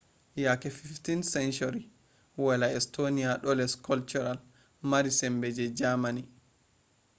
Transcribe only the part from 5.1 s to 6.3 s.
sembe je germany